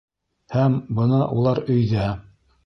Һәм 0.53 0.77
бына 1.01 1.19
улар 1.37 1.63
өйҙә. 1.75 2.09